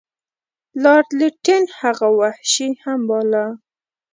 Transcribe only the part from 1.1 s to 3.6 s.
لیټن هغه وحشي هم باله.